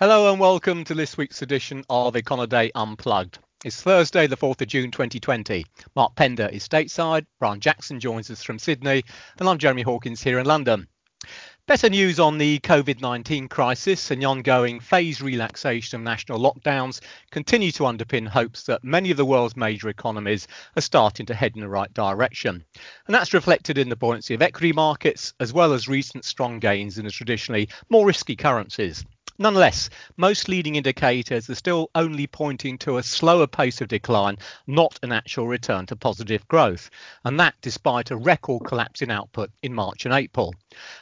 [0.00, 3.38] Hello and welcome to this week's edition of Econoday Unplugged.
[3.64, 5.64] It's Thursday, the 4th of June 2020.
[5.94, 9.04] Mark Pender is stateside, Brian Jackson joins us from Sydney,
[9.38, 10.88] and I'm Jeremy Hawkins here in London.
[11.68, 17.00] Better news on the COVID 19 crisis and the ongoing phased relaxation of national lockdowns
[17.30, 21.52] continue to underpin hopes that many of the world's major economies are starting to head
[21.54, 22.64] in the right direction.
[23.06, 26.98] And that's reflected in the buoyancy of equity markets as well as recent strong gains
[26.98, 29.04] in the traditionally more risky currencies.
[29.36, 34.38] Nonetheless, most leading indicators are still only pointing to a slower pace of decline,
[34.68, 36.88] not an actual return to positive growth.
[37.24, 40.54] And that despite a record collapse in output in March and April.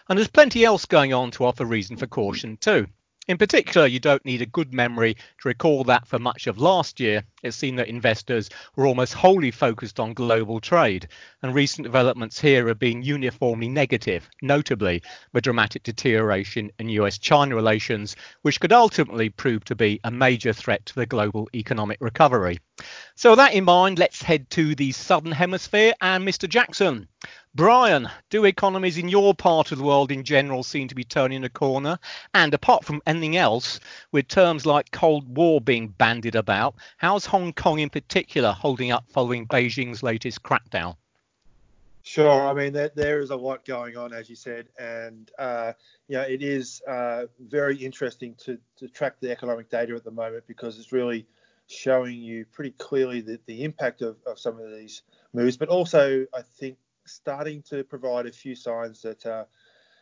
[0.08, 2.86] And there's plenty else going on to offer reason for caution too.
[3.28, 6.98] In particular, you don't need a good memory to recall that for much of last
[6.98, 11.06] year, it seemed that investors were almost wholly focused on global trade,
[11.40, 17.54] and recent developments here have been uniformly negative, notably the dramatic deterioration in US China
[17.54, 22.58] relations, which could ultimately prove to be a major threat to the global economic recovery.
[23.22, 26.48] So, with that in mind, let's head to the southern hemisphere and Mr.
[26.48, 27.06] Jackson.
[27.54, 31.44] Brian, do economies in your part of the world in general seem to be turning
[31.44, 32.00] a corner?
[32.34, 33.78] And apart from anything else,
[34.10, 39.04] with terms like Cold War being bandied about, how's Hong Kong in particular holding up
[39.08, 40.96] following Beijing's latest crackdown?
[42.02, 42.48] Sure.
[42.48, 45.74] I mean, there, there is a lot going on, as you said, and uh,
[46.08, 50.10] you know, it is uh, very interesting to, to track the economic data at the
[50.10, 51.24] moment because it's really
[51.72, 56.26] showing you pretty clearly the, the impact of, of some of these moves, but also
[56.34, 59.44] I think starting to provide a few signs that uh,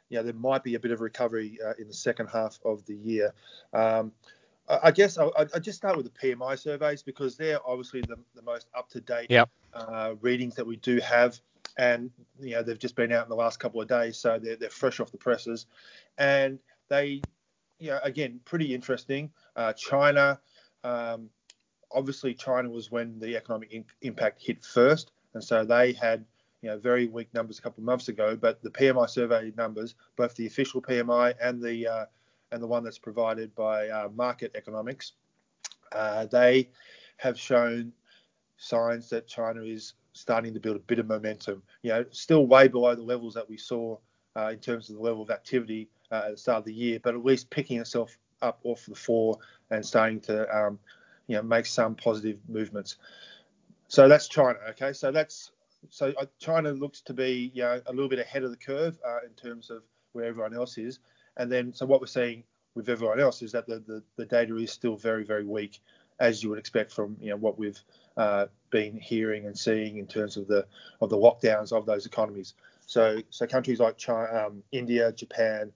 [0.09, 2.85] you know there might be a bit of recovery uh, in the second half of
[2.87, 3.33] the year.
[3.73, 4.13] Um,
[4.83, 8.43] I guess I, I just start with the PMI surveys because they're obviously the, the
[8.43, 9.49] most up to date yep.
[9.75, 11.41] uh, readings that we do have,
[11.77, 14.57] and you know they've just been out in the last couple of days, so they're
[14.57, 15.67] they're fresh off the presses,
[16.19, 17.21] and they,
[17.81, 19.31] you know, again pretty interesting.
[19.57, 20.39] Uh, China,
[20.85, 21.31] um,
[21.93, 26.25] obviously China was when the economic in- impact hit first, and so they had
[26.63, 29.95] you know, very weak numbers a couple of months ago, but the PMI survey numbers,
[30.17, 32.05] both the official PMI and the uh,
[32.53, 35.13] and the one that's provided by uh, Markit Economics,
[35.93, 36.69] uh, they
[37.17, 37.93] have shown
[38.57, 41.63] signs that China is starting to build a bit of momentum.
[41.83, 43.97] You know, still way below the levels that we saw
[44.37, 46.99] uh, in terms of the level of activity uh, at the start of the year,
[47.03, 49.39] but at least picking itself up off the floor
[49.71, 50.79] and starting to um,
[51.31, 52.97] you know make some positive movements.
[53.87, 54.59] So that's China.
[54.71, 55.53] Okay, so that's
[55.89, 58.99] so uh, China looks to be you know, a little bit ahead of the curve
[59.07, 59.83] uh, in terms of
[60.13, 60.99] where everyone else is.
[61.37, 62.43] And then, so what we're seeing
[62.75, 65.81] with everyone else is that the, the, the data is still very, very weak,
[66.19, 67.81] as you would expect from you know what we've
[68.17, 70.67] uh, been hearing and seeing in terms of the
[71.01, 72.55] of the lockdowns of those economies.
[72.87, 75.73] So, so countries like China, um, India, Japan,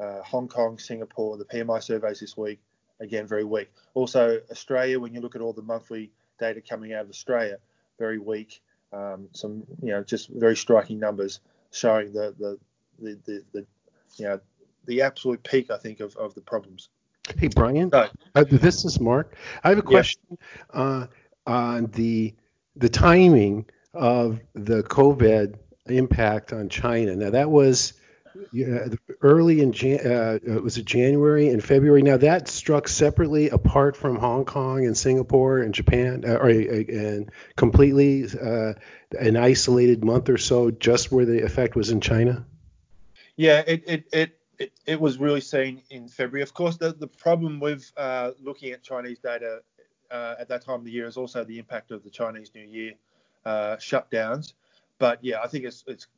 [0.00, 2.58] uh, Hong Kong, Singapore, the PMI surveys this week,
[3.00, 3.70] again, very weak.
[3.94, 7.58] Also, Australia, when you look at all the monthly data coming out of Australia,
[7.98, 8.60] very weak
[8.92, 11.40] um, some you know just very striking numbers
[11.72, 12.58] showing the the,
[12.98, 13.66] the the, the,
[14.16, 14.40] you know
[14.86, 16.88] the absolute peak I think of, of the problems.
[17.36, 19.34] Hey Brian, so, uh, this is Mark.
[19.62, 20.38] I have a question
[20.74, 20.80] yeah.
[20.80, 21.06] uh,
[21.46, 22.34] on the
[22.76, 27.16] the timing of the COVID impact on China.
[27.16, 27.94] Now that was
[28.52, 28.88] yeah,
[29.22, 32.02] early in Jan, uh, uh, was it January and February?
[32.02, 36.52] Now that struck separately, apart from Hong Kong and Singapore and Japan, uh, or uh,
[36.52, 38.74] and completely uh,
[39.18, 42.44] an isolated month or so, just where the effect was in China.
[43.36, 46.42] Yeah, it it it it, it was really seen in February.
[46.42, 49.60] Of course, the the problem with uh, looking at Chinese data
[50.10, 52.92] at that time of the year is also the impact of the Chinese New Year
[53.46, 54.54] shutdowns.
[54.98, 56.08] But yeah, I think it's it's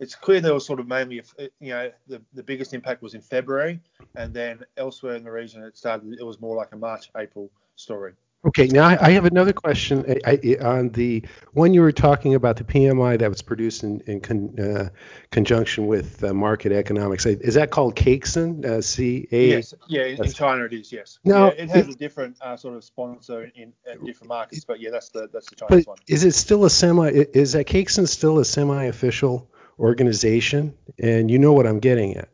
[0.00, 1.22] it's clear there was sort of mainly,
[1.60, 3.80] you know, the, the biggest impact was in February,
[4.14, 6.16] and then elsewhere in the region, it started.
[6.18, 8.12] It was more like a March April story.
[8.44, 12.56] Okay, now I have another question I, I, on the one you were talking about
[12.56, 14.90] the PMI that was produced in, in con, uh,
[15.32, 17.26] conjunction with uh, Markit Economics.
[17.26, 18.64] Is that called Caixin?
[18.64, 19.48] Uh, C A.
[19.48, 20.92] Yes, yeah, in China it is.
[20.92, 21.18] Yes.
[21.24, 24.64] No, yeah, it has it, a different uh, sort of sponsor in, in, different markets,
[24.64, 25.98] but yeah, that's the that's the Chinese but one.
[26.06, 27.10] Is it still a semi?
[27.10, 29.50] Is that Caixin still a semi-official?
[29.78, 32.28] Organization, and you know what I'm getting at.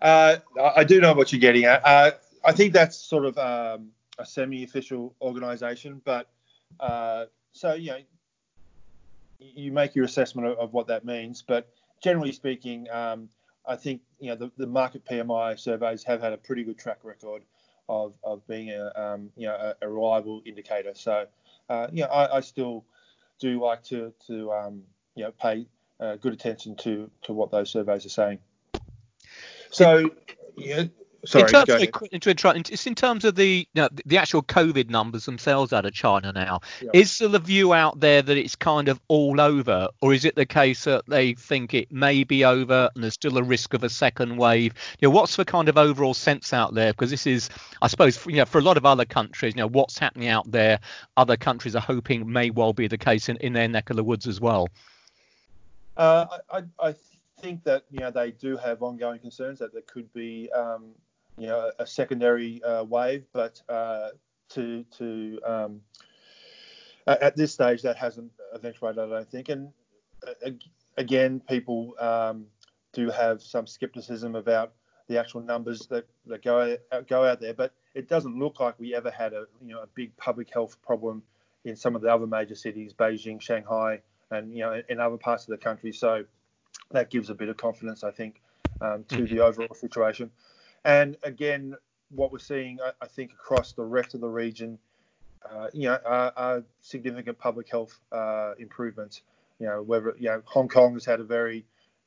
[0.00, 0.36] Uh,
[0.76, 1.84] I do know what you're getting at.
[1.84, 2.10] Uh,
[2.44, 3.88] I think that's sort of um,
[4.18, 6.28] a semi-official organization, but
[6.80, 7.98] uh, so you know,
[9.38, 11.42] you make your assessment of, of, what that means.
[11.42, 11.70] But
[12.02, 13.28] generally speaking, um,
[13.66, 16.98] I think you know the, the, market PMI surveys have had a pretty good track
[17.02, 17.42] record
[17.88, 20.92] of, of being a um, you know a, a, reliable indicator.
[20.94, 21.26] So
[21.68, 22.84] uh, you know, I, I, still
[23.38, 24.82] do like to to um,
[25.14, 25.66] you know pay
[26.04, 28.38] uh, good attention to to what those surveys are saying.
[29.70, 30.10] So,
[30.56, 30.84] yeah,
[31.26, 31.76] Sorry, in terms, go
[32.50, 35.92] of, it's in terms of the you know, the actual COVID numbers themselves out of
[35.94, 36.60] China now.
[36.82, 36.90] Yep.
[36.92, 40.34] Is there the view out there that it's kind of all over, or is it
[40.34, 43.82] the case that they think it may be over and there's still a risk of
[43.82, 44.74] a second wave?
[45.00, 46.92] You know, what's the kind of overall sense out there?
[46.92, 47.48] Because this is,
[47.80, 50.50] I suppose, you know, for a lot of other countries, you know, what's happening out
[50.50, 50.78] there,
[51.16, 54.04] other countries are hoping may well be the case in, in their neck of the
[54.04, 54.68] woods as well.
[55.96, 56.94] Uh, I, I
[57.40, 60.86] think that you know they do have ongoing concerns that there could be um,
[61.36, 64.08] you know a secondary uh, wave, but uh,
[64.50, 65.80] to to um,
[67.06, 69.48] at this stage that hasn't eventuated, I don't think.
[69.48, 69.68] And
[70.26, 70.50] uh,
[70.96, 72.46] again, people um,
[72.92, 74.72] do have some skepticism about
[75.08, 78.78] the actual numbers that, that go out, go out there, but it doesn't look like
[78.78, 81.22] we ever had a you know a big public health problem
[81.64, 84.00] in some of the other major cities, Beijing, Shanghai,
[84.34, 85.92] and you know in other parts of the country.
[85.92, 86.24] So
[86.90, 88.40] that gives a bit of confidence, I think,
[88.80, 89.34] um, to mm-hmm.
[89.34, 90.30] the overall situation.
[90.84, 91.74] And again,
[92.10, 94.78] what we're seeing, I, I think, across the rest of the region,
[95.50, 99.22] uh, you know, are, are, significant public health uh, improvements.
[99.58, 101.64] You know, whether you know Hong Kong has had a very,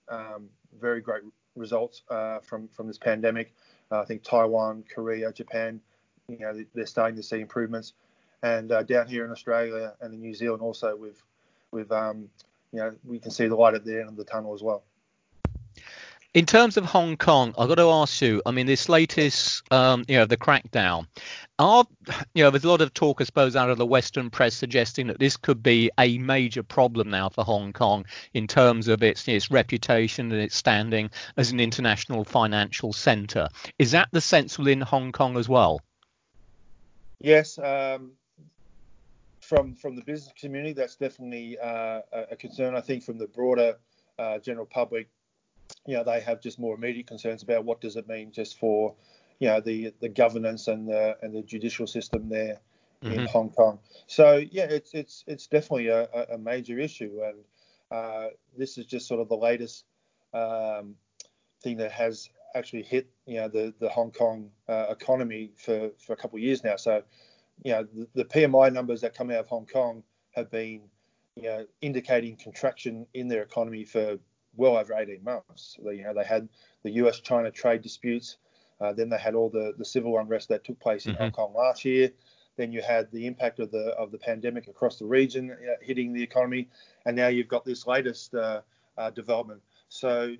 [0.09, 0.49] um,
[0.79, 1.23] very great
[1.55, 3.53] results uh, from from this pandemic.
[3.89, 5.79] I think Taiwan, Korea, Japan,
[6.27, 7.93] you know, they're starting to see improvements.
[8.43, 11.21] And uh, down here in Australia and in New Zealand also, with
[11.71, 12.29] with um,
[12.71, 14.83] you know, we can see the light at the end of the tunnel as well.
[16.33, 18.43] In terms of Hong Kong, I've got to ask you.
[18.45, 21.07] I mean, this latest, um, you know, the crackdown.
[21.57, 21.85] Are
[22.35, 25.07] you know, there's a lot of talk, I suppose, out of the Western press suggesting
[25.07, 29.27] that this could be a major problem now for Hong Kong in terms of its
[29.27, 33.47] its reputation and its standing as an international financial centre.
[33.79, 35.81] Is that the sense within Hong Kong as well?
[37.19, 38.11] Yes, um,
[39.47, 42.01] from from the business community, that's definitely uh,
[42.31, 42.75] a concern.
[42.75, 43.77] I think from the broader
[44.19, 45.07] uh, general public,
[45.85, 48.95] you know, they have just more immediate concerns about what does it mean just for,
[49.39, 52.59] you know, the the governance and the and the judicial system there
[53.01, 53.19] mm-hmm.
[53.19, 53.79] in Hong Kong.
[54.05, 57.37] So yeah, it's it's it's definitely a, a major issue, and
[57.89, 58.27] uh,
[58.57, 59.85] this is just sort of the latest
[60.33, 60.95] um,
[61.63, 66.13] thing that has actually hit you know the the Hong Kong uh, economy for for
[66.13, 66.75] a couple of years now.
[66.75, 67.03] So
[67.63, 70.03] you know, the, the PMI numbers that come out of Hong Kong
[70.35, 70.81] have been,
[71.35, 74.17] you know, indicating contraction in their economy for
[74.55, 75.77] well over 18 months.
[75.83, 76.49] They, you know, they had
[76.83, 78.37] the U.S.-China trade disputes.
[78.79, 81.23] Uh, then they had all the, the civil unrest that took place in mm-hmm.
[81.23, 82.11] Hong Kong last year.
[82.57, 86.11] Then you had the impact of the of the pandemic across the region uh, hitting
[86.11, 86.69] the economy,
[87.05, 88.61] and now you've got this latest uh,
[88.97, 89.61] uh, development.
[89.89, 90.35] So,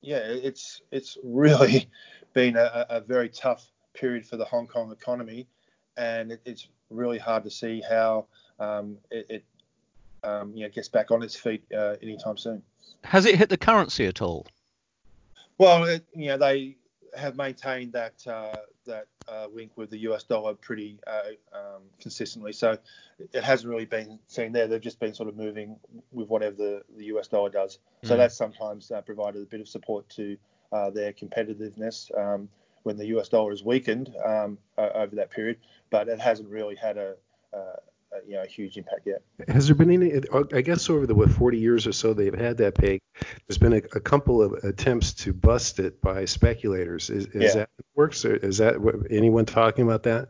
[0.00, 1.88] yeah, it's it's really
[2.34, 5.46] been a, a, very tough period for the Hong Kong economy,
[5.96, 8.26] and it, it's really hard to see how
[8.58, 9.44] um, it, it
[10.24, 12.62] um, you know, gets back on its feet uh, anytime soon.
[13.04, 14.46] Has it hit the currency at all?
[15.58, 16.76] Well, it, you know, they
[17.16, 18.56] have maintained that uh,
[18.86, 22.52] that uh, link with the US dollar pretty uh, um, consistently.
[22.52, 22.78] So
[23.32, 24.66] it hasn't really been seen there.
[24.66, 25.76] They've just been sort of moving
[26.10, 27.78] with whatever the, the US dollar does.
[28.02, 28.16] So mm.
[28.18, 30.36] that's sometimes uh, provided a bit of support to
[30.72, 32.16] uh, their competitiveness.
[32.18, 32.48] Um,
[32.82, 35.58] when the US dollar has weakened um, over that period,
[35.90, 37.14] but it hasn't really had a,
[37.52, 37.76] a, a,
[38.26, 39.22] you know a huge impact yet.
[39.48, 40.20] Has there been any?
[40.52, 43.00] I guess over the what 40 years or so they've had that peg.
[43.46, 47.10] There's been a, a couple of attempts to bust it by speculators.
[47.10, 47.60] Is, is yeah.
[47.60, 48.24] that works?
[48.24, 48.76] Or is that
[49.10, 50.28] anyone talking about that?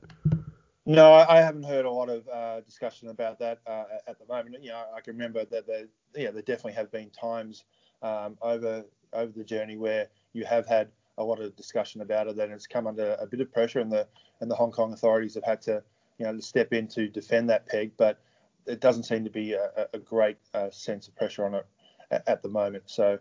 [0.85, 4.63] No, I haven't heard a lot of uh, discussion about that uh, at the moment.
[4.63, 5.85] You know, I can remember that there,
[6.17, 7.65] yeah, there definitely have been times
[8.03, 10.89] um, over over the journey where you have had
[11.19, 13.93] a lot of discussion about it, and it's come under a bit of pressure, and
[13.93, 14.07] the
[14.41, 15.83] and the Hong Kong authorities have had to
[16.19, 18.21] you know step in to defend that peg, but
[18.67, 21.67] it doesn't seem to be a, a great uh, sense of pressure on it
[22.11, 22.85] at, at, the moment.
[22.87, 23.19] So,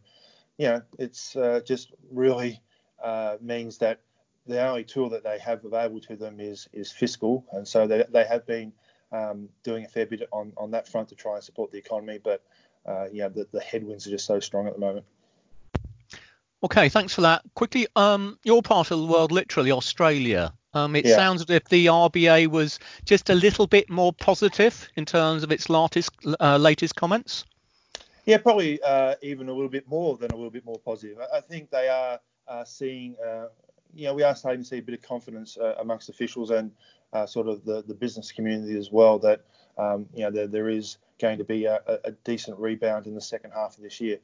[0.57, 2.61] you know, it's uh, just really
[3.03, 4.01] uh, means that
[4.45, 8.05] the only tool that they have available to them is is fiscal, and so they,
[8.09, 8.73] they have been
[9.11, 12.19] um, doing a fair bit on, on that front to try and support the economy,
[12.23, 12.43] but
[12.85, 15.05] uh, yeah, the, the headwinds are just so strong at the moment.
[16.63, 17.41] Okay, thanks for that.
[17.55, 20.53] Quickly, um, your part of the world, literally Australia.
[20.73, 21.15] Um, it yeah.
[21.15, 25.51] sounds as if the RBA was just a little bit more positive in terms of
[25.51, 27.45] its latest uh, latest comments.
[28.25, 31.17] Yeah, probably uh, even a little bit more than a little bit more positive.
[31.19, 33.47] I, I think they are uh, seeing, uh,
[33.95, 36.71] you know, we are starting to see a bit of confidence uh, amongst officials and
[37.11, 39.41] uh, sort of the, the business community as well that,
[39.79, 43.21] um, you know, there, there is going to be a, a decent rebound in the
[43.21, 44.19] second half of this year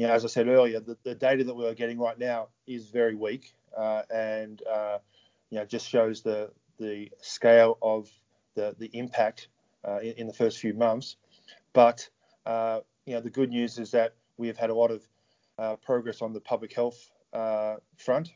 [0.00, 2.88] you know, as I said earlier, the, the data that we're getting right now is
[2.88, 4.96] very weak, uh, and uh,
[5.50, 8.08] you know, just shows the the scale of
[8.54, 9.48] the the impact
[9.86, 11.16] uh, in, in, the first few months.
[11.74, 12.08] But
[12.46, 15.06] uh, you know, the good news is that we have had a lot of
[15.58, 18.32] uh, progress on the public health uh, front.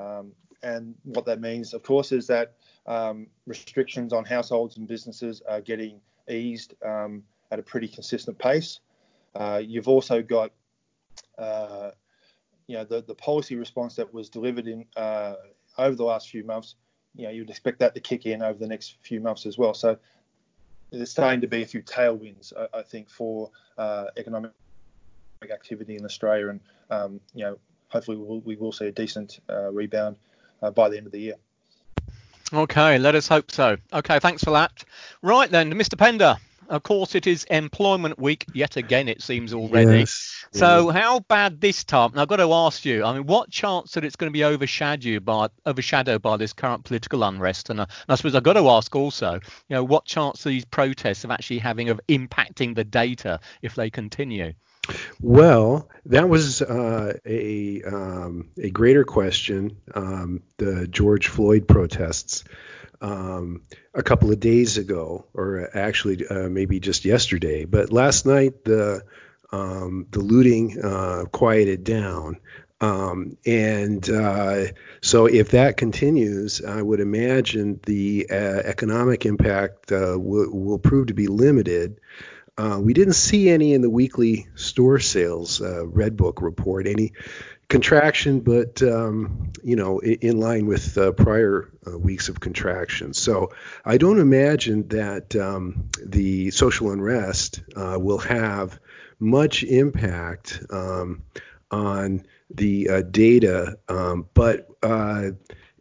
[0.00, 2.54] Um, and what that means, of course, is that
[2.86, 6.00] um, restrictions on households and businesses are getting
[6.30, 8.80] eased um, at a pretty consistent pace.
[9.60, 10.52] You've also got,
[11.38, 11.90] uh,
[12.66, 15.34] you know, the, the policy response that was delivered in uh,
[15.78, 16.76] over the last few months.
[17.14, 19.74] You know, you'd expect that to kick in over the next few months as well.
[19.74, 19.98] So
[20.90, 24.52] there's starting to be a few tailwinds, I, I think, for uh, economic
[25.50, 26.60] activity in Australia, and
[26.90, 27.58] um, you know,
[27.88, 30.16] hopefully we will, we will see a decent uh, rebound
[30.62, 31.34] uh, by the end of the year.
[32.52, 33.76] Okay, let us hope so.
[33.92, 34.84] Okay, thanks for that.
[35.22, 35.96] Right then, Mr.
[35.96, 36.36] Pender.
[36.72, 39.06] Of course, it is employment week yet again.
[39.06, 39.98] It seems already.
[40.00, 41.02] Yes, so, yes.
[41.02, 42.12] how bad this time?
[42.16, 43.04] I've got to ask you.
[43.04, 46.84] I mean, what chance that it's going to be overshadowed by overshadowed by this current
[46.84, 47.68] political unrest?
[47.68, 49.40] And, uh, and I suppose I've got to ask also, you
[49.76, 54.54] know, what chance these protests of actually having of impacting the data if they continue?
[55.20, 59.76] Well, that was uh, a um, a greater question.
[59.94, 62.44] Um, the George Floyd protests
[63.02, 67.64] um, a couple of days ago, or actually uh, maybe just yesterday.
[67.66, 69.04] But last night the
[69.52, 72.38] um, the looting uh, quieted down.
[72.80, 74.66] Um, and uh,
[75.02, 81.14] so, if that continues, I would imagine the uh, economic impact uh, will, prove to
[81.14, 82.00] be limited.
[82.58, 87.12] Uh, we didn't see any in the weekly store sales Red Book report, any
[87.72, 93.14] contraction, but um, you know, in, in line with uh, prior uh, weeks of contraction.
[93.14, 93.52] So
[93.82, 98.78] I don't imagine that um, the social unrest uh, will have
[99.18, 101.22] much impact um,
[101.70, 104.68] on the uh, data, um, but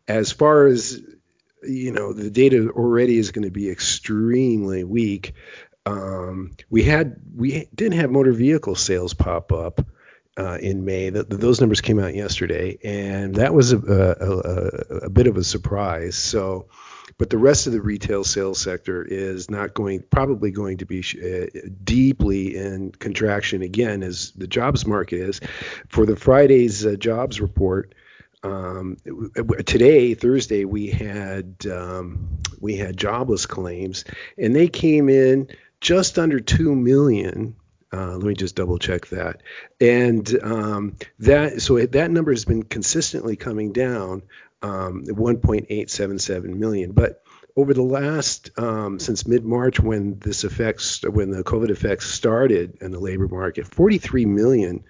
[0.08, 1.02] as far as
[1.64, 5.34] you know, the data already is going to be extremely weak
[5.86, 9.82] um, we had we didn't have motor vehicle sales pop up
[10.38, 11.10] uh, in May.
[11.10, 15.38] The, those numbers came out yesterday, and that was a, a, a, a, bit of
[15.38, 16.16] a surprise.
[16.16, 16.68] So,
[17.18, 21.00] but the rest of the retail sales sector is not going, probably going to be
[21.02, 25.42] uh, deeply in contraction again, as the jobs market is.
[25.90, 27.94] For the Friday's uh, jobs report.
[28.44, 28.98] Um,
[29.68, 34.04] today, Thursday, we had um, we had jobless claims,
[34.36, 35.48] and they came in
[35.80, 37.56] just under 2 million.
[37.94, 39.42] Uh, let me just double check that.
[39.80, 44.24] And um, that so that number has been consistently coming down,
[44.62, 46.94] um, 1.877 million.
[46.94, 47.24] But
[47.58, 52.92] over the last um, since mid-March, when this affects when the COVID effects started in
[52.92, 54.84] the labor market, 43 million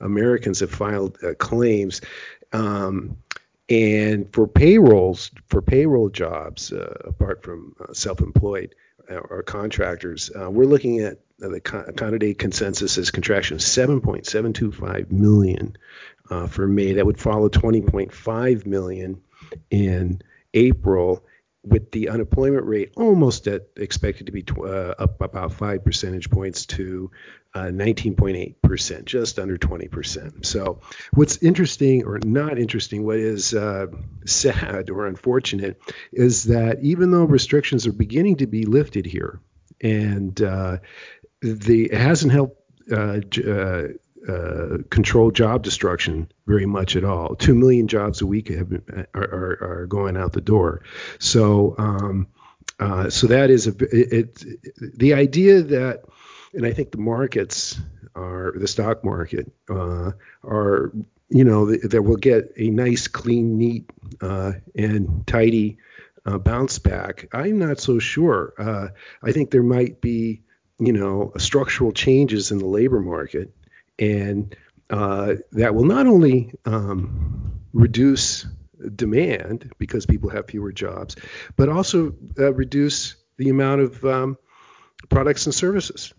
[0.00, 2.00] Americans have filed uh, claims.
[2.52, 3.16] Um,
[3.68, 8.74] and for payrolls, for payroll jobs, uh, apart from uh, self-employed,
[9.08, 11.18] or contractors, uh, we're looking at
[11.48, 15.76] the Econoday consensus is contraction of 7.725 million
[16.30, 16.94] uh, for May.
[16.94, 19.20] That would follow 20.5 million
[19.70, 20.22] in
[20.54, 21.24] April,
[21.62, 26.30] with the unemployment rate almost at expected to be tw- uh, up about five percentage
[26.30, 27.10] points to
[27.54, 30.46] 19.8%, uh, just under 20%.
[30.46, 30.80] So,
[31.12, 33.86] what's interesting or not interesting, what is uh,
[34.24, 35.80] sad or unfortunate,
[36.12, 39.40] is that even though restrictions are beginning to be lifted here,
[39.82, 40.78] and uh,
[41.40, 43.88] the it hasn't helped uh, uh,
[44.28, 47.36] uh, control job destruction very much at all.
[47.36, 50.82] Two million jobs a week been, are, are, are going out the door.
[51.18, 51.74] So.
[51.78, 52.26] Um,
[53.10, 56.04] so that is a it, it, the idea that
[56.54, 57.78] and I think the markets
[58.14, 60.12] are the stock market uh,
[60.44, 60.92] are
[61.28, 65.78] you know that we'll get a nice, clean, neat, uh, and tidy
[66.26, 67.28] uh, bounce back.
[67.32, 68.52] I'm not so sure.
[68.58, 68.88] Uh,
[69.22, 70.42] I think there might be
[70.80, 73.52] you know structural changes in the labor market,
[73.98, 74.56] and
[74.90, 78.46] uh, that will not only um, reduce
[78.96, 81.16] demand because people have fewer jobs,
[81.56, 84.38] but also uh, reduce the amount of um,
[85.08, 86.12] products and services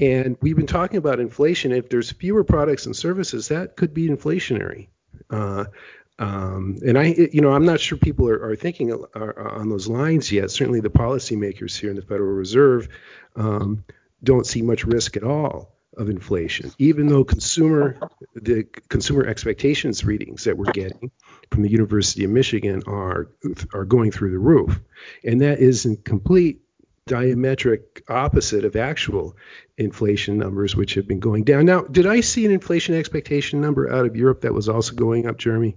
[0.00, 1.72] and we've been talking about inflation.
[1.72, 4.88] If there's fewer products and services, that could be inflationary.
[5.30, 5.64] Uh,
[6.18, 9.68] um, and I, you know, I'm not sure people are, are thinking are, are on
[9.68, 10.50] those lines yet.
[10.50, 12.88] Certainly, the policymakers here in the Federal Reserve
[13.36, 13.84] um,
[14.24, 17.98] don't see much risk at all of inflation, even though consumer
[18.34, 21.10] the consumer expectations readings that we're getting
[21.50, 23.28] from the University of Michigan are
[23.72, 24.80] are going through the roof,
[25.24, 26.62] and that is in complete
[27.08, 29.36] diametric opposite of actual
[29.78, 31.64] inflation numbers, which have been going down.
[31.64, 35.26] Now, did I see an inflation expectation number out of Europe that was also going
[35.26, 35.76] up, Jeremy?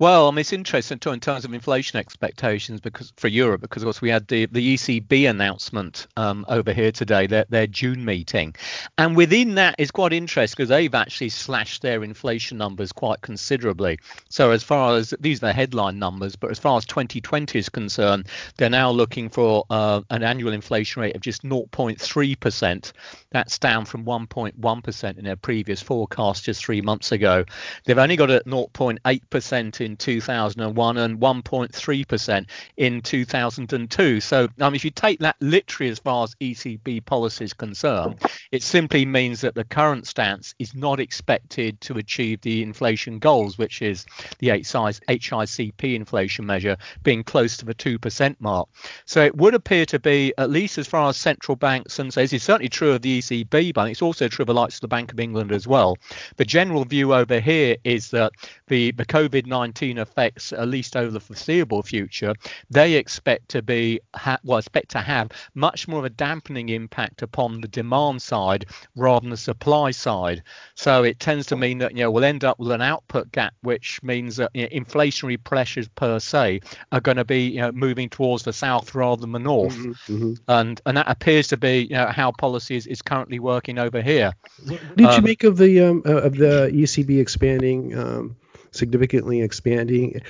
[0.00, 3.82] Well, I mean, it's interesting too in terms of inflation expectations because for Europe, because
[3.82, 8.02] of course we had the, the ECB announcement um, over here today, their, their June
[8.02, 8.54] meeting,
[8.96, 13.98] and within that is quite interesting because they've actually slashed their inflation numbers quite considerably.
[14.30, 17.68] So as far as these are the headline numbers, but as far as 2020 is
[17.68, 18.26] concerned,
[18.56, 22.94] they're now looking for uh, an annual inflation rate of just 0.3 percent.
[23.32, 27.44] That's down from 1.1 percent in their previous forecast just three months ago.
[27.84, 34.20] They've only got a 0.8 percent in in 2001 and 1.3% in 2002.
[34.20, 38.62] So, um, if you take that literally as far as ECB policy is concerned, it
[38.62, 43.82] simply means that the current stance is not expected to achieve the inflation goals, which
[43.82, 44.06] is
[44.38, 48.68] the HICP inflation measure being close to the 2% mark.
[49.04, 52.20] So, it would appear to be, at least as far as central banks, and so
[52.20, 54.82] this is certainly true of the ECB, but it's also true of the likes of
[54.82, 55.96] the Bank of England as well.
[56.36, 58.32] The general view over here is that
[58.68, 62.34] the, the COVID 19 effects, at least over the foreseeable future,
[62.70, 67.22] they expect to be ha- well, expect to have much more of a dampening impact
[67.22, 70.42] upon the demand side rather than the supply side.
[70.74, 73.54] So it tends to mean that you know we'll end up with an output gap,
[73.62, 76.60] which means that you know, inflationary pressures per se
[76.92, 80.14] are going to be you know, moving towards the south rather than the north, mm-hmm,
[80.14, 80.32] mm-hmm.
[80.48, 84.00] and and that appears to be you know, how policy is, is currently working over
[84.02, 84.32] here.
[84.66, 87.96] What did um, you make of the um, uh, of the ECB expanding?
[87.98, 88.36] Um,
[88.70, 90.22] significantly expanding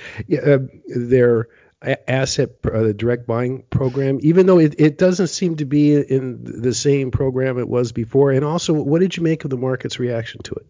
[0.45, 1.47] uh, their
[2.07, 6.73] asset uh, direct buying program, even though it, it doesn't seem to be in the
[6.73, 8.31] same program it was before.
[8.31, 10.65] And also, what did you make of the market's reaction to it?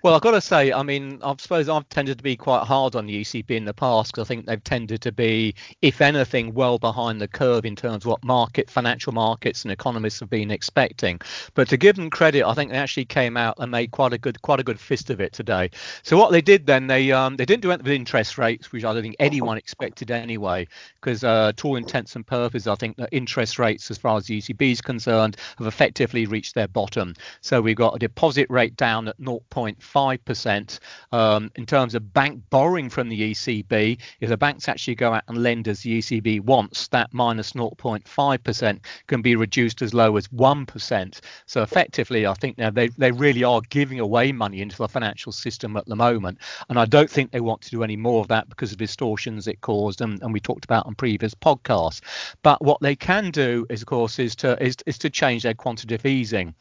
[0.00, 2.94] Well, I've got to say, I mean, I suppose I've tended to be quite hard
[2.94, 6.54] on the ECB in the past because I think they've tended to be, if anything,
[6.54, 10.52] well behind the curve in terms of what market, financial markets, and economists have been
[10.52, 11.20] expecting.
[11.54, 14.18] But to give them credit, I think they actually came out and made quite a
[14.18, 15.72] good, quite a good fist of it today.
[16.04, 18.84] So what they did then, they um, they didn't do anything with interest rates, which
[18.84, 20.68] I don't think anyone expected anyway,
[21.00, 24.26] because uh, to all intents and purposes, I think that interest rates, as far as
[24.26, 27.14] the ECB is concerned, have effectively reached their bottom.
[27.40, 30.78] So we've got a deposit rate down at 0.5 5%
[31.12, 33.98] um, in terms of bank borrowing from the ECB.
[34.20, 38.80] If the banks actually go out and lend as the ECB wants, that minus 0.5%
[39.06, 41.20] can be reduced as low as 1%.
[41.46, 45.32] So effectively, I think now they, they really are giving away money into the financial
[45.32, 46.38] system at the moment.
[46.68, 49.46] And I don't think they want to do any more of that because of distortions
[49.46, 52.00] it caused and, and we talked about on previous podcasts.
[52.42, 55.54] But what they can do is, of course, is to is, is to change their
[55.54, 56.54] quantitative easing.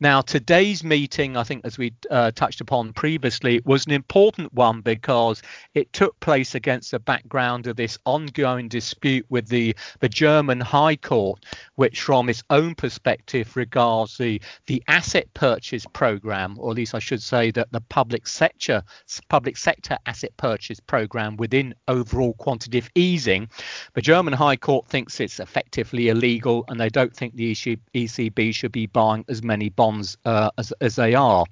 [0.00, 4.52] Now, today's meeting, I think, as we uh, touched upon upon previously was an important
[4.52, 5.40] one because
[5.74, 10.96] it took place against the background of this ongoing dispute with the, the German High
[10.96, 11.44] Court,
[11.76, 16.98] which, from its own perspective, regards the, the asset purchase program, or at least I
[16.98, 18.82] should say that the public sector
[19.28, 23.48] public sector asset purchase program within overall quantitative easing.
[23.92, 28.72] The German High Court thinks it's effectively illegal, and they don't think the ECB should
[28.72, 31.44] be buying as many bonds uh, as, as they are.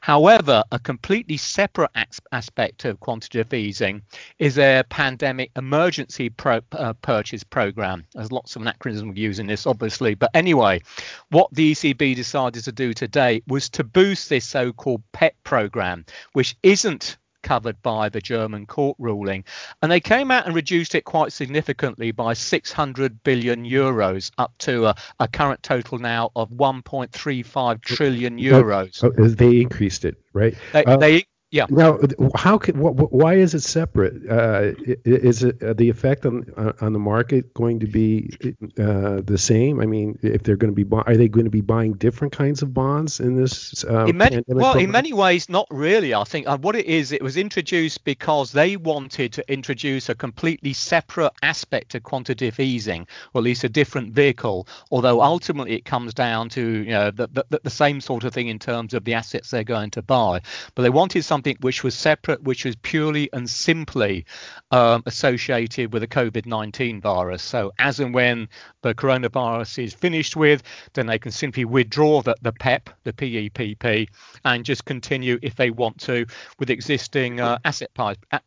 [0.00, 1.90] However, a completely separate
[2.32, 4.02] aspect of quantitative easing
[4.38, 8.04] is a pandemic emergency pro, uh, purchase program.
[8.14, 10.14] There's lots of anachronism using this, obviously.
[10.14, 10.82] But anyway,
[11.30, 16.04] what the ECB decided to do today was to boost this so called PEP program,
[16.32, 19.44] which isn't covered by the German court ruling.
[19.82, 24.86] And they came out and reduced it quite significantly by 600 billion euros up to
[24.86, 29.04] a, a current total now of 1.35 trillion euros.
[29.04, 30.56] Oh, they increased it, right?
[30.72, 31.66] They, uh, they yeah.
[31.70, 32.00] Now,
[32.34, 34.28] how can why is it separate?
[34.28, 34.72] Uh,
[35.04, 38.36] is it uh, the effect on on the market going to be
[38.76, 39.80] uh, the same?
[39.80, 42.62] I mean, if they're going to be are they going to be buying different kinds
[42.62, 43.84] of bonds in this?
[43.84, 44.84] Uh, in many, well, program?
[44.84, 46.12] in many ways, not really.
[46.12, 50.16] I think uh, what it is, it was introduced because they wanted to introduce a
[50.16, 54.66] completely separate aspect of quantitative easing, or at least a different vehicle.
[54.90, 58.48] Although ultimately it comes down to you know the, the, the same sort of thing
[58.48, 60.40] in terms of the assets they're going to buy,
[60.74, 64.24] but they wanted something something which was separate, which was purely and simply
[64.70, 67.42] um, associated with the COVID 19 virus.
[67.42, 68.48] So, as and when
[68.82, 70.62] the coronavirus is finished with,
[70.94, 74.08] then they can simply withdraw the, the PEP, the PEPP,
[74.44, 76.24] and just continue if they want to
[76.58, 77.90] with existing uh, asset,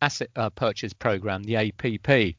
[0.02, 2.34] asset uh, purchase program, the APP.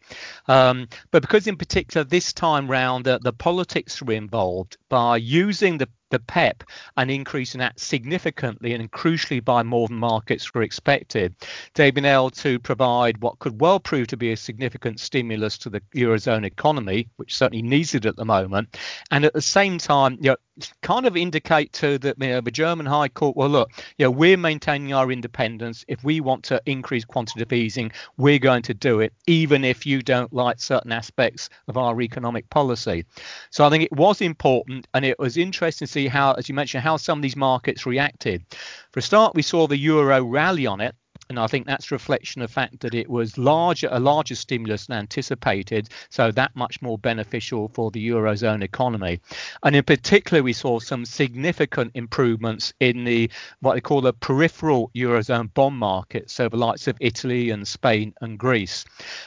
[0.47, 5.77] Um, but because, in particular, this time round, uh, the politics were involved by using
[5.77, 6.63] the the PEP
[6.97, 11.35] and increasing that significantly and crucially by more than markets were expected.
[11.75, 15.69] They've been able to provide what could well prove to be a significant stimulus to
[15.69, 18.77] the eurozone economy, which certainly needs it at the moment,
[19.11, 20.37] and at the same time, you know,
[20.81, 24.11] kind of indicate to the, you know, the German High Court, well, look, you know,
[24.11, 25.85] we're maintaining our independence.
[25.87, 30.01] If we want to increase quantitative easing, we're going to do it, even if you
[30.01, 33.05] don't like certain aspects of our economic policy.
[33.51, 36.55] So I think it was important, and it was interesting to see how, as you
[36.55, 38.43] mentioned, how some of these markets reacted.
[38.91, 40.95] For a start, we saw the euro rally on it
[41.29, 44.33] and I think that's a reflection of the fact that it was larger, a larger
[44.33, 49.19] stimulus than anticipated, so that much more beneficial for the eurozone economy.
[49.61, 54.89] And in particular, we saw some significant improvements in the what they call the peripheral
[54.95, 58.83] eurozone bond market, so the likes of Italy and Spain and Greece,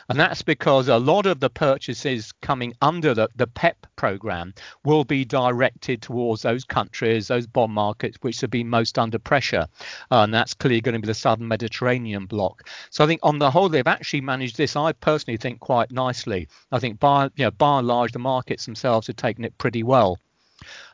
[0.09, 4.53] and that's because a lot of the purchases coming under the, the PEP program
[4.85, 9.69] will be directed towards those countries, those bond markets which have been most under pressure,
[10.11, 12.68] and that's clearly going to be the southern Mediterranean Mediterranean bloc.
[12.90, 14.76] So I think on the whole they've actually managed this.
[14.76, 16.48] I personally think quite nicely.
[16.70, 19.83] I think by you know by and large the markets themselves have taken it pretty
[19.83, 20.18] well.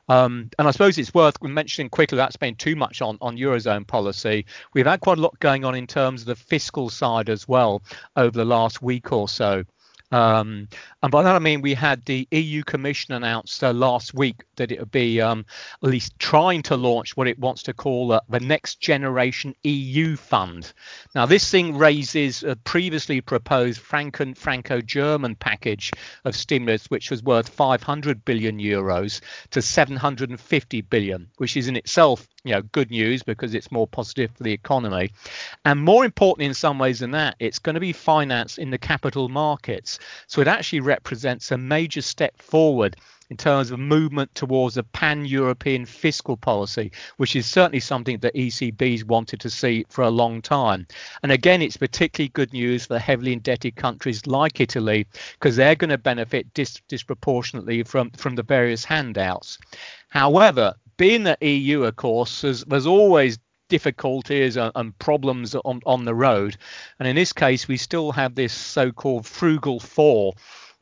[0.09, 3.87] Um, and I suppose it's worth mentioning quickly without spending too much on, on Eurozone
[3.87, 4.47] policy.
[4.73, 7.83] We've had quite a lot going on in terms of the fiscal side as well
[8.17, 9.65] over the last week or so.
[10.11, 10.69] Um,
[11.03, 14.73] and by that I mean we had the EU Commission announced uh, last week that
[14.73, 15.45] it would be um,
[15.83, 20.17] at least trying to launch what it wants to call uh, the Next Generation EU
[20.17, 20.73] Fund.
[21.15, 25.93] Now, this thing raises a previously proposed Franco, Franco-German package
[26.25, 32.27] of stimulus, which was worth 500 billion euros to 750 billion, which is in itself
[32.49, 35.11] you know good news because it's more positive for the economy
[35.65, 38.79] and more importantly in some ways than that it's going to be financed in the
[38.79, 42.97] capital markets so it actually represents a major step forward
[43.31, 49.05] in terms of movement towards a pan-European fiscal policy, which is certainly something that ECB's
[49.05, 50.87] wanted to see for a long time.
[51.23, 55.75] And again, it's particularly good news for the heavily indebted countries like Italy, because they're
[55.75, 59.59] going to benefit dis- disproportionately from, from the various handouts.
[60.09, 66.15] However, being the EU, of course, there's, there's always difficulties and, problems on, on the
[66.15, 66.57] road.
[66.99, 70.35] And in this case, we still have this so called frugal four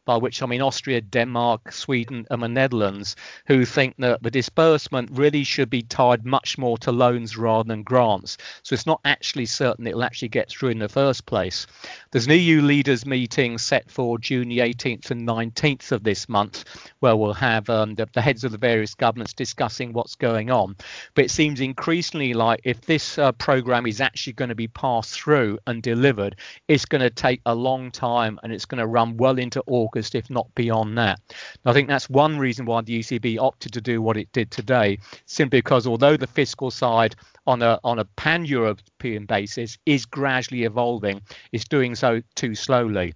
[0.07, 3.17] by which I mean Austria, Denmark, Sweden, and the Netherlands,
[3.47, 7.83] who think that the disbursement really should be tied much more to loans rather than
[7.83, 8.39] grants.
[8.63, 11.67] So it's not actually certain it'll actually get through in the first place.
[12.13, 16.65] There's an EU leaders meeting set for June the 18th and 19th of this month,
[17.01, 20.77] where we'll have um, the, the, heads of the various governments discussing what's going on.
[21.15, 25.21] But it seems increasingly like if this uh, program is actually going to be passed
[25.21, 26.37] through and delivered,
[26.69, 29.96] it's going to take a long time and it's going to run well into August
[29.97, 31.21] If not beyond that.
[31.29, 34.51] And I think that's one reason why the ECB opted to do what it did
[34.51, 40.65] today, simply because although the fiscal side on a on a pan-European basis is gradually
[40.65, 43.15] evolving, it's doing so too slowly.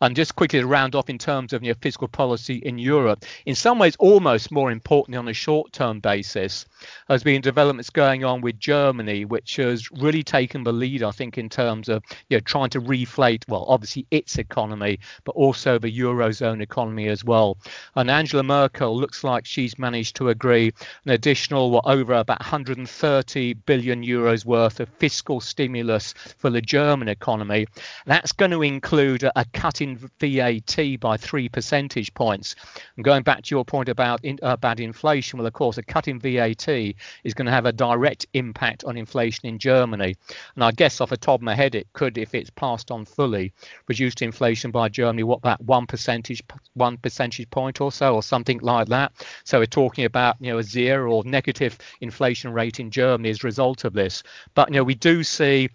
[0.00, 3.24] And just quickly to round off in terms of you know, fiscal policy in Europe,
[3.46, 6.66] in some ways almost more importantly on a short-term basis,
[7.08, 11.36] has been developments going on with Germany, which has really taken the lead, I think,
[11.36, 15.96] in terms of you know, trying to reflate, well, obviously its economy, but also the
[15.98, 17.58] eurozone economy as well.
[17.96, 20.72] And Angela Merkel looks like she's managed to agree
[21.04, 27.08] an additional, what, over about 130 billion euros worth of fiscal stimulus for the German
[27.08, 27.66] economy.
[28.06, 32.54] That's going to include a, a cut in VAT by three percentage points.
[32.96, 35.82] And going back to your point about in, uh, bad inflation, well, of course, a
[35.82, 40.16] cut in VAT is going to have a direct impact on inflation in Germany.
[40.54, 43.04] And I guess off the top of my head, it could, if it's passed on
[43.04, 43.52] fully,
[43.86, 46.42] reduce inflation by Germany, what, that one percentage,
[46.74, 49.12] one percentage point or so, or something like that.
[49.44, 53.44] So we're talking about, you know, a zero or negative inflation rate in Germany as
[53.44, 54.22] a result of this.
[54.54, 55.70] But, you know, we do see,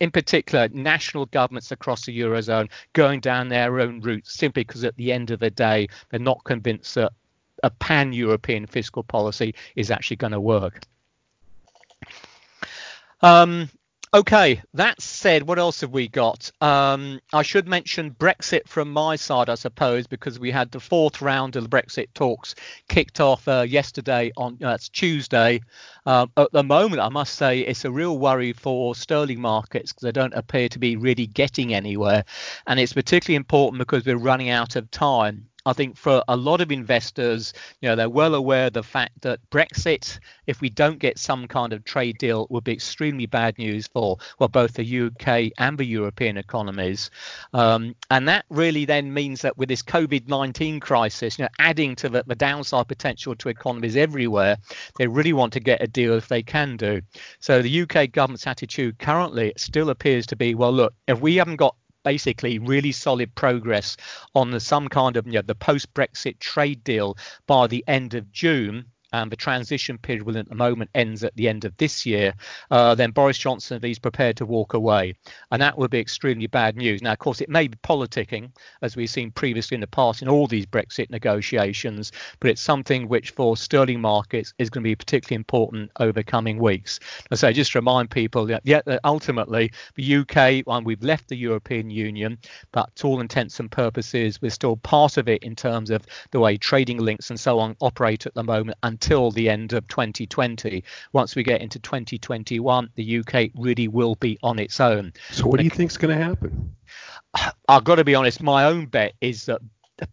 [0.00, 4.96] in particular, national governments across the Eurozone going down their own route simply because at
[4.96, 7.12] the end of the day, they're not convinced that
[7.62, 10.82] a pan European fiscal policy is actually going to work.
[13.22, 13.70] Um,
[14.14, 16.50] okay, that said, what else have we got?
[16.60, 21.20] Um, I should mention Brexit from my side, I suppose, because we had the fourth
[21.20, 22.54] round of the Brexit talks
[22.88, 25.60] kicked off uh, yesterday on uh, Tuesday.
[26.06, 30.04] Uh, at the moment, I must say it's a real worry for sterling markets because
[30.04, 32.24] they don't appear to be really getting anywhere,
[32.68, 35.48] and it's particularly important because we're running out of time.
[35.66, 39.22] I think for a lot of investors, you know, they're well aware of the fact
[39.22, 43.56] that Brexit, if we don't get some kind of trade deal, would be extremely bad
[43.58, 47.10] news for well both the UK and the European economies.
[47.54, 52.08] Um, and that really then means that with this COVID-19 crisis, you know, adding to
[52.08, 54.58] the, the downside potential to economies everywhere,
[54.98, 57.00] they really want to get a deal if they can do.
[57.40, 61.56] So the UK government's attitude currently still appears to be, well, look, if we haven't
[61.56, 63.96] got basically really solid progress
[64.34, 68.14] on the, some kind of you know, the post Brexit trade deal by the end
[68.14, 71.76] of June, and the transition period will at the moment ends at the end of
[71.76, 72.34] this year,
[72.72, 75.14] uh, then Boris Johnson is prepared to walk away.
[75.52, 77.00] And that would be extremely bad news.
[77.00, 78.50] Now, of course, it may be politicking,
[78.82, 83.06] as we've seen previously in the past in all these Brexit negotiations, but it's something
[83.06, 86.98] which for sterling markets is going to be particularly important over coming weeks.
[87.30, 91.88] I say, just remind people that, yeah, ultimately, the UK, well, we've left the European
[91.88, 92.36] Union,
[92.72, 96.40] but to all intents and purposes, we're still part of it in terms of the
[96.40, 98.76] way trading links and so on operate at the moment.
[98.82, 100.82] And until the end of 2020.
[101.12, 105.12] Once we get into 2021, the UK really will be on its own.
[105.30, 106.74] So, what do you think is going to happen?
[107.68, 108.42] I've got to be honest.
[108.42, 109.60] My own bet is that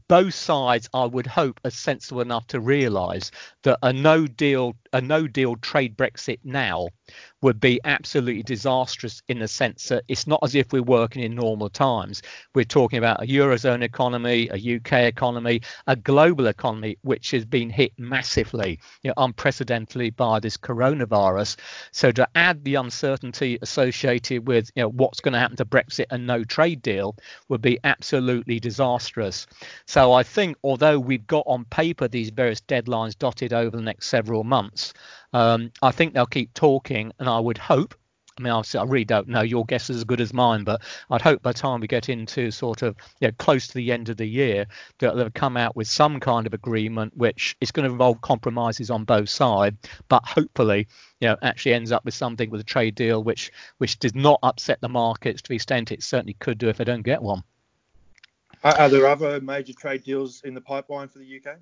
[0.08, 3.32] both sides, I would hope, are sensible enough to realise
[3.64, 6.90] that a no deal, a no deal trade Brexit now
[7.42, 11.34] would be absolutely disastrous in the sense that it's not as if we're working in
[11.34, 12.22] normal times.
[12.54, 17.70] We're talking about a eurozone economy, a UK economy, a global economy which has been
[17.70, 21.58] hit massively, you know, unprecedentedly by this coronavirus.
[21.92, 26.06] So to add the uncertainty associated with you know what's going to happen to Brexit
[26.12, 27.16] and no trade deal
[27.50, 29.48] would be absolutely disastrous.
[29.88, 34.08] So I think although we've got on paper these various deadlines dotted over the next
[34.08, 34.81] several months,
[35.34, 37.96] um, I think they'll keep talking, and I would hope.
[38.38, 39.42] I mean, I really don't know.
[39.42, 42.10] Your guess is as good as mine, but I'd hope by the time we get
[42.10, 44.66] into sort of you know, close to the end of the year
[45.00, 48.90] that they'll come out with some kind of agreement, which is going to involve compromises
[48.90, 50.88] on both sides, but hopefully,
[51.20, 54.40] you know, actually ends up with something with a trade deal which which does not
[54.44, 57.44] upset the markets to the extent it certainly could do if they don't get one.
[58.64, 61.58] Are there other major trade deals in the pipeline for the UK?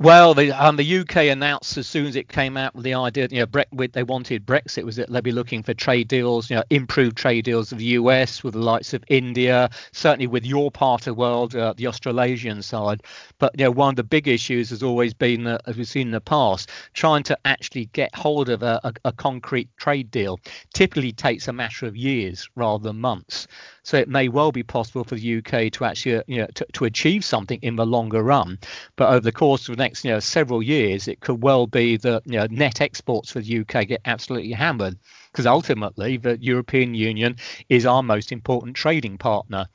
[0.00, 3.28] Well, the um, the UK announced as soon as it came out with the idea,
[3.30, 6.56] you know, Bre- they wanted Brexit was that they'd be looking for trade deals, you
[6.56, 10.70] know, improved trade deals with the US, with the likes of India, certainly with your
[10.70, 13.02] part of the world, uh, the Australasian side.
[13.38, 16.12] But you know, one of the big issues has always been, as we've seen in
[16.12, 20.38] the past, trying to actually get hold of a, a, a concrete trade deal.
[20.74, 23.46] Typically takes a matter of years rather than months.
[23.84, 26.84] So it may well be possible for the UK to actually, you know, to, to
[26.84, 28.58] achieve something in the longer run.
[28.96, 31.96] But over the course of the next, you know, several years, it could well be
[31.98, 34.98] that you know net exports for the UK get absolutely hammered
[35.32, 37.36] because ultimately the European Union
[37.68, 39.66] is our most important trading partner.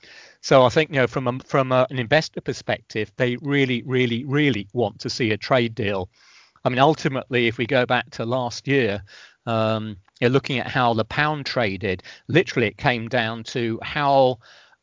[0.42, 4.24] So I think you know from a, from a, an investor perspective, they really, really,
[4.24, 6.10] really want to see a trade deal.
[6.64, 9.02] I mean, ultimately, if we go back to last year,
[9.46, 12.04] um, you're looking at how the pound traded.
[12.28, 14.40] Literally, it came down to how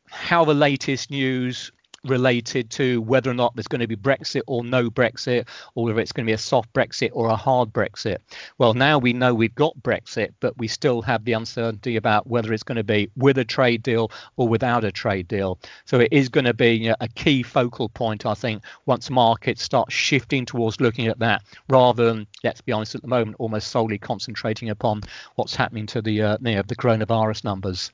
[0.07, 1.71] how the latest news
[2.05, 5.99] related to whether or not there's going to be Brexit or no Brexit, or whether
[5.99, 8.17] it's going to be a soft Brexit or a hard Brexit.
[8.57, 12.53] Well, now we know we've got Brexit, but we still have the uncertainty about whether
[12.53, 15.59] it's going to be with a trade deal or without a trade deal.
[15.85, 19.91] So it is going to be a key focal point, I think, once markets start
[19.91, 23.97] shifting towards looking at that rather than, let's be honest, at the moment, almost solely
[23.97, 25.01] concentrating upon
[25.35, 27.91] what's happening to the, uh, the coronavirus numbers.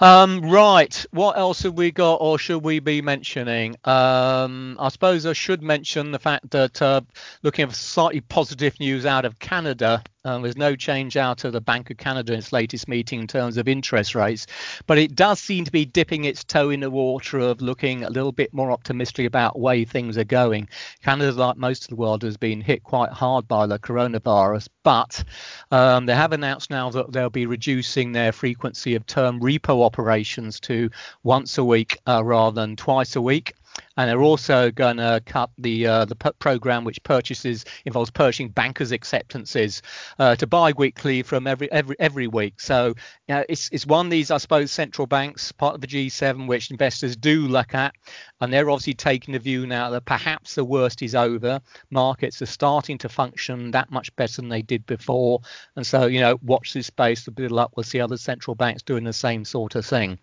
[0.00, 1.04] Um, right.
[1.10, 3.76] What else have we got, or should we be mentioning?
[3.84, 7.00] Um, I suppose I should mention the fact that uh,
[7.42, 11.60] looking at slightly positive news out of Canada, um, there's no change out of the
[11.60, 14.46] Bank of Canada in its latest meeting in terms of interest rates,
[14.86, 18.10] but it does seem to be dipping its toe in the water of looking a
[18.10, 20.68] little bit more optimistic about way things are going.
[21.02, 25.22] Canada, like most of the world, has been hit quite hard by the coronavirus, but
[25.70, 30.58] um, they have announced now that they'll be reducing their frequency of term repo operations
[30.60, 30.90] to
[31.22, 33.54] once a week uh, rather than twice a week
[33.96, 38.92] and they're also going to cut the uh, the program which purchases involves purchasing bankers'
[38.92, 39.82] acceptances
[40.18, 42.60] uh, to bi-weekly from every every every week.
[42.60, 42.94] So
[43.26, 46.46] you know, it's it's one of these I suppose central banks part of the G7
[46.46, 47.94] which investors do look at,
[48.40, 51.60] and they're obviously taking the view now that perhaps the worst is over.
[51.90, 55.40] Markets are starting to function that much better than they did before,
[55.76, 57.28] and so you know watch this space.
[57.28, 60.18] Bit of luck, we'll see other central banks doing the same sort of thing.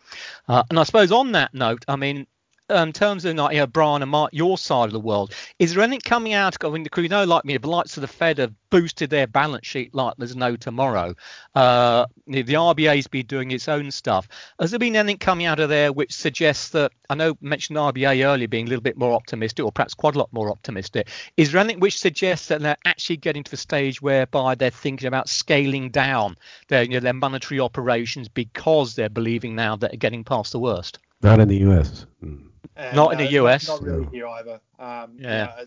[0.48, 2.26] Uh, and I suppose on that note, I mean
[2.70, 5.74] um, terms of like you know, Brian and Mark, your side of the world, is
[5.74, 6.56] there anything coming out?
[6.64, 9.28] I mean, the you know, like me, the likes of the Fed have boosted their
[9.28, 11.14] balance sheet like there's no tomorrow.
[11.54, 14.28] Uh, the RBA's been doing its own stuff.
[14.60, 18.26] Has there been anything coming out of there which suggests that I know mentioned RBA
[18.26, 21.10] earlier being a little bit more optimistic, or perhaps quite a lot more optimistic?
[21.38, 25.08] Is there anything which suggests that they're actually getting to the stage whereby they're thinking
[25.08, 26.36] about scaling down
[26.68, 30.60] their you know, their monetary operations because they're believing now that they're getting past the
[30.60, 30.98] worst?
[31.22, 32.06] Not in the U.S.
[32.24, 32.50] Mm.
[32.94, 33.68] Not in the U.S.
[33.68, 34.60] Not, not really here either.
[34.80, 35.28] Um, yeah.
[35.28, 35.66] You know,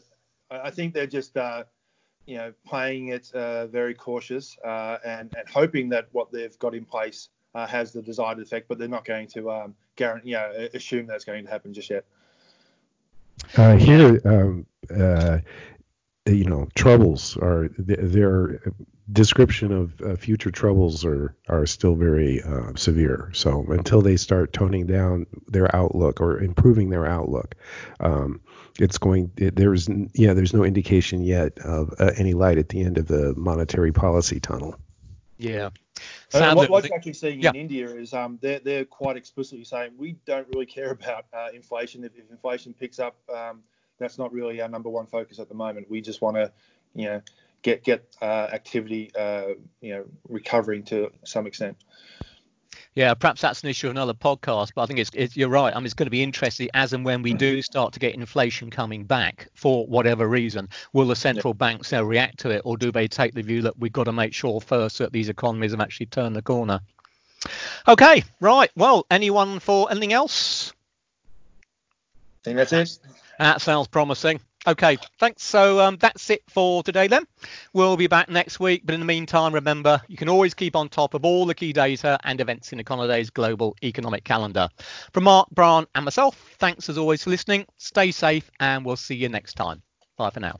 [0.51, 1.37] I, I, think they're just.
[1.37, 1.65] Uh,
[2.27, 6.75] you know, playing it uh, very cautious uh, and, and hoping that what they've got
[6.75, 10.35] in place uh, has the desired effect, but they're not going to um, guarantee, you
[10.35, 12.05] know, assume that's going to happen just yet.
[13.57, 15.39] Uh, here, um, uh,
[16.27, 18.61] you know, troubles are their
[19.11, 22.43] description of uh, future troubles are are still very
[22.77, 23.31] severe.
[23.33, 27.55] So until they start toning down their outlook or improving their outlook,
[28.01, 28.41] um,
[28.79, 32.81] it's going it, there's yeah there's no indication yet of uh, any light at the
[32.81, 34.77] end of the monetary policy tunnel
[35.39, 35.71] yeah
[36.35, 37.51] uh, what, what you're actually seeing yeah.
[37.51, 41.49] in India is um, they're, they're quite explicitly saying we don't really care about uh,
[41.55, 42.05] inflation.
[42.05, 43.63] If, if, inflation picks up, um,
[43.99, 45.91] that's not really our number one focus at the moment.
[45.91, 46.53] We just want to,
[46.95, 47.23] you know,
[47.63, 51.77] get get uh, activity, uh, you know, recovering to some extent.
[52.95, 55.73] Yeah, perhaps that's an issue of another podcast, but I think it's, it's, you're right.
[55.73, 58.15] I mean, it's going to be interesting as and when we do start to get
[58.15, 60.69] inflation coming back for whatever reason.
[60.93, 61.59] Will the central yeah.
[61.59, 64.13] banks now react to it, or do they take the view that we've got to
[64.13, 66.81] make sure first that these economies have actually turned the corner?
[67.87, 68.71] Okay, right.
[68.75, 70.73] Well, anyone for anything else?
[71.63, 72.99] I think that's it.
[73.39, 74.41] That sounds promising.
[74.69, 75.45] Okay, thanks.
[75.45, 77.27] So um, that's it for today then.
[77.73, 80.91] We'll be back next week, but in the meantime, remember you can always keep on
[80.91, 84.69] top of all the key data and events in Econoday's global economic calendar.
[85.15, 87.65] From Mark, Brian, and myself, thanks as always for listening.
[87.79, 89.83] Stay safe, and we'll see you next time.
[90.19, 90.57] Bye for now.